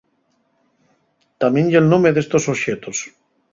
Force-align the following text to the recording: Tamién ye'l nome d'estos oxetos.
Tamién 1.45 1.71
ye'l 1.75 1.91
nome 1.93 2.15
d'estos 2.19 2.51
oxetos. 2.57 3.07